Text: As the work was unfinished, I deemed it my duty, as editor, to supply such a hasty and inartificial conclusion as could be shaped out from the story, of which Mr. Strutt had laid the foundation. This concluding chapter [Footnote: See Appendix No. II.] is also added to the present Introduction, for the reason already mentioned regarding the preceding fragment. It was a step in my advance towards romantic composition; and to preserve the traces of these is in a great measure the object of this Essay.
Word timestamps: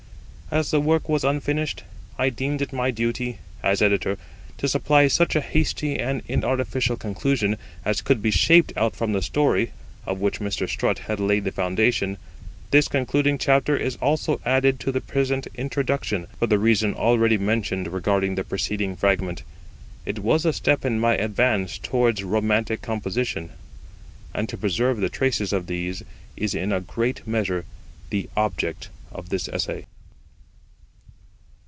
As 0.53 0.69
the 0.71 0.81
work 0.81 1.07
was 1.07 1.23
unfinished, 1.23 1.85
I 2.17 2.27
deemed 2.29 2.61
it 2.61 2.73
my 2.73 2.91
duty, 2.91 3.37
as 3.63 3.81
editor, 3.81 4.17
to 4.57 4.67
supply 4.67 5.07
such 5.07 5.33
a 5.33 5.39
hasty 5.39 5.97
and 5.97 6.21
inartificial 6.27 6.97
conclusion 6.99 7.55
as 7.85 8.01
could 8.01 8.21
be 8.21 8.31
shaped 8.31 8.73
out 8.75 8.93
from 8.93 9.13
the 9.13 9.21
story, 9.21 9.71
of 10.05 10.19
which 10.19 10.41
Mr. 10.41 10.67
Strutt 10.67 10.99
had 10.99 11.21
laid 11.21 11.45
the 11.45 11.53
foundation. 11.53 12.17
This 12.71 12.89
concluding 12.89 13.37
chapter 13.37 13.75
[Footnote: 13.77 13.89
See 13.91 13.95
Appendix 13.95 14.01
No. 14.01 14.07
II.] 14.07 14.11
is 14.11 14.27
also 14.27 14.41
added 14.45 14.79
to 14.81 14.91
the 14.91 14.99
present 14.99 15.47
Introduction, 15.55 16.27
for 16.37 16.47
the 16.47 16.59
reason 16.59 16.95
already 16.95 17.37
mentioned 17.37 17.87
regarding 17.93 18.35
the 18.35 18.43
preceding 18.43 18.97
fragment. 18.97 19.43
It 20.05 20.19
was 20.19 20.43
a 20.43 20.51
step 20.51 20.83
in 20.83 20.99
my 20.99 21.15
advance 21.15 21.77
towards 21.77 22.25
romantic 22.25 22.81
composition; 22.81 23.51
and 24.33 24.49
to 24.49 24.57
preserve 24.57 24.97
the 24.99 25.07
traces 25.07 25.53
of 25.53 25.67
these 25.67 26.03
is 26.35 26.53
in 26.53 26.73
a 26.73 26.81
great 26.81 27.25
measure 27.25 27.63
the 28.09 28.29
object 28.35 28.89
of 29.13 29.29
this 29.29 29.47
Essay. 29.47 29.85